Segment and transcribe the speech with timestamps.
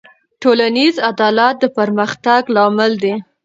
[0.41, 3.13] ټولنیز عدالت د پرمختګ لامل دی.